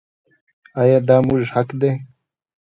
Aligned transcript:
آیا 0.81 0.97
دا 1.07 1.17
زموږ 1.21 1.43
حق 1.55 1.69
دی؟ 1.81 1.91